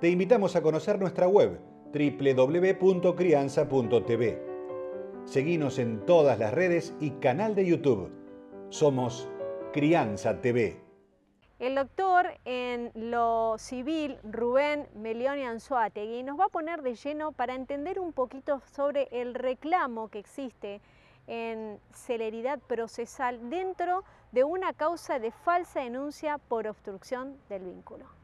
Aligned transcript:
te 0.00 0.08
invitamos 0.08 0.54
a 0.54 0.62
conocer 0.62 1.00
nuestra 1.00 1.26
web 1.26 1.58
www.crianza.tv. 1.92 4.42
Seguimos 5.24 5.80
en 5.80 6.06
todas 6.06 6.38
las 6.38 6.54
redes 6.54 6.94
y 7.00 7.10
canal 7.12 7.56
de 7.56 7.66
YouTube. 7.66 8.12
Somos 8.68 9.28
Crianza 9.72 10.40
TV. 10.40 10.80
El 11.58 11.74
doctor 11.74 12.28
en 12.44 12.92
lo 12.94 13.56
civil, 13.58 14.18
Rubén 14.22 14.86
Melioni 14.94 15.42
Anzuategui, 15.42 16.22
nos 16.22 16.38
va 16.38 16.44
a 16.44 16.48
poner 16.48 16.82
de 16.82 16.94
lleno 16.94 17.32
para 17.32 17.56
entender 17.56 17.98
un 17.98 18.12
poquito 18.12 18.62
sobre 18.72 19.08
el 19.10 19.34
reclamo 19.34 20.06
que 20.08 20.20
existe 20.20 20.80
en 21.26 21.80
celeridad 21.90 22.60
procesal 22.60 23.50
dentro 23.50 24.04
de 24.30 24.44
una 24.44 24.74
causa 24.74 25.18
de 25.18 25.32
falsa 25.32 25.80
denuncia 25.80 26.38
por 26.38 26.68
obstrucción 26.68 27.36
del 27.48 27.64
vínculo. 27.64 28.17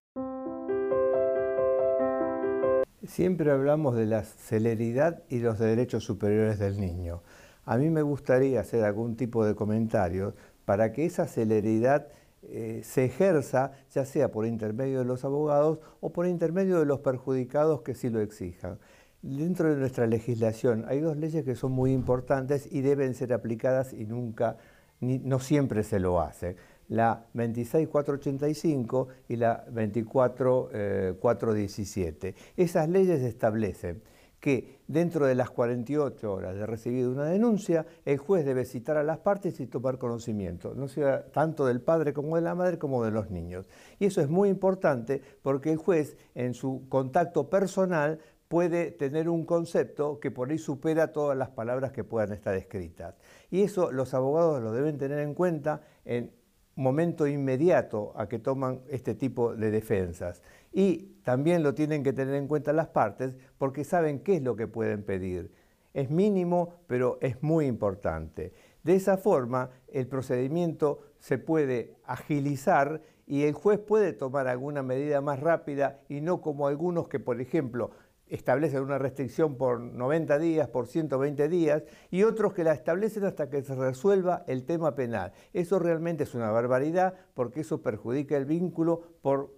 Siempre 3.06 3.50
hablamos 3.50 3.96
de 3.96 4.06
la 4.06 4.22
celeridad 4.22 5.22
y 5.28 5.40
los 5.40 5.58
derechos 5.58 6.04
superiores 6.04 6.58
del 6.58 6.80
niño. 6.80 7.22
A 7.66 7.76
mí 7.76 7.90
me 7.90 8.00
gustaría 8.00 8.60
hacer 8.60 8.82
algún 8.82 9.14
tipo 9.16 9.44
de 9.44 9.54
comentario 9.54 10.34
para 10.64 10.92
que 10.92 11.04
esa 11.04 11.26
celeridad 11.26 12.08
eh, 12.44 12.80
se 12.82 13.04
ejerza, 13.04 13.72
ya 13.92 14.06
sea 14.06 14.30
por 14.30 14.46
intermedio 14.46 15.00
de 15.00 15.04
los 15.04 15.24
abogados 15.24 15.80
o 16.00 16.12
por 16.12 16.26
intermedio 16.26 16.78
de 16.78 16.86
los 16.86 17.00
perjudicados 17.00 17.82
que 17.82 17.94
sí 17.94 18.08
lo 18.08 18.20
exijan. 18.20 18.78
Dentro 19.20 19.68
de 19.70 19.76
nuestra 19.76 20.06
legislación 20.06 20.86
hay 20.88 21.00
dos 21.00 21.18
leyes 21.18 21.44
que 21.44 21.56
son 21.56 21.72
muy 21.72 21.92
importantes 21.92 22.68
y 22.70 22.80
deben 22.80 23.14
ser 23.14 23.34
aplicadas 23.34 23.92
y 23.92 24.06
nunca, 24.06 24.56
no 25.00 25.40
siempre 25.40 25.82
se 25.82 26.00
lo 26.00 26.20
hace 26.20 26.56
la 26.94 27.26
26485 27.34 29.08
y 29.28 29.36
la 29.36 29.64
24417. 29.70 32.28
Eh, 32.28 32.34
Esas 32.56 32.88
leyes 32.88 33.20
establecen 33.22 34.02
que 34.44 34.80
dentro 34.86 35.26
de 35.26 35.34
las 35.34 35.50
48 35.50 36.30
horas 36.30 36.54
de 36.54 36.66
recibir 36.66 37.08
una 37.08 37.24
denuncia, 37.24 37.86
el 38.04 38.18
juez 38.18 38.44
debe 38.44 38.66
citar 38.66 38.98
a 38.98 39.02
las 39.02 39.16
partes 39.16 39.58
y 39.58 39.66
tomar 39.66 39.96
conocimiento, 39.96 40.74
no 40.74 40.86
sea 40.86 41.32
tanto 41.32 41.64
del 41.64 41.80
padre 41.80 42.12
como 42.12 42.36
de 42.36 42.42
la 42.42 42.54
madre 42.54 42.78
como 42.78 43.02
de 43.02 43.10
los 43.10 43.30
niños. 43.30 43.70
Y 43.98 44.04
eso 44.04 44.20
es 44.20 44.28
muy 44.28 44.50
importante 44.50 45.22
porque 45.40 45.72
el 45.72 45.78
juez 45.78 46.18
en 46.34 46.52
su 46.52 46.84
contacto 46.90 47.48
personal 47.48 48.18
puede 48.48 48.90
tener 48.90 49.30
un 49.30 49.46
concepto 49.46 50.20
que 50.20 50.30
por 50.30 50.50
ahí 50.50 50.58
supera 50.58 51.12
todas 51.12 51.38
las 51.38 51.48
palabras 51.48 51.92
que 51.92 52.04
puedan 52.04 52.32
estar 52.32 52.54
escritas. 52.54 53.14
Y 53.50 53.62
eso 53.62 53.92
los 53.92 54.12
abogados 54.12 54.62
lo 54.62 54.72
deben 54.72 54.98
tener 54.98 55.20
en 55.20 55.32
cuenta 55.32 55.80
en 56.04 56.30
momento 56.76 57.26
inmediato 57.26 58.12
a 58.16 58.28
que 58.28 58.38
toman 58.38 58.80
este 58.88 59.14
tipo 59.14 59.54
de 59.54 59.70
defensas. 59.70 60.42
Y 60.72 61.20
también 61.22 61.62
lo 61.62 61.74
tienen 61.74 62.02
que 62.02 62.12
tener 62.12 62.34
en 62.34 62.48
cuenta 62.48 62.72
las 62.72 62.88
partes 62.88 63.36
porque 63.58 63.84
saben 63.84 64.20
qué 64.20 64.36
es 64.36 64.42
lo 64.42 64.56
que 64.56 64.66
pueden 64.66 65.02
pedir. 65.02 65.52
Es 65.92 66.10
mínimo, 66.10 66.74
pero 66.86 67.18
es 67.20 67.42
muy 67.42 67.66
importante. 67.66 68.52
De 68.82 68.94
esa 68.94 69.16
forma, 69.16 69.70
el 69.88 70.08
procedimiento 70.08 71.00
se 71.18 71.38
puede 71.38 71.94
agilizar 72.04 73.00
y 73.26 73.44
el 73.44 73.54
juez 73.54 73.78
puede 73.78 74.12
tomar 74.12 74.48
alguna 74.48 74.82
medida 74.82 75.20
más 75.20 75.40
rápida 75.40 76.00
y 76.08 76.20
no 76.20 76.40
como 76.40 76.66
algunos 76.66 77.08
que, 77.08 77.20
por 77.20 77.40
ejemplo, 77.40 77.92
establecen 78.28 78.82
una 78.82 78.98
restricción 78.98 79.56
por 79.56 79.80
90 79.80 80.38
días, 80.38 80.68
por 80.68 80.86
120 80.86 81.48
días, 81.48 81.82
y 82.10 82.22
otros 82.22 82.52
que 82.52 82.64
la 82.64 82.72
establecen 82.72 83.24
hasta 83.24 83.50
que 83.50 83.62
se 83.62 83.74
resuelva 83.74 84.44
el 84.46 84.64
tema 84.64 84.94
penal. 84.94 85.32
Eso 85.52 85.78
realmente 85.78 86.24
es 86.24 86.34
una 86.34 86.50
barbaridad 86.50 87.14
porque 87.34 87.60
eso 87.60 87.82
perjudica 87.82 88.36
el 88.36 88.46
vínculo 88.46 89.02
por 89.22 89.52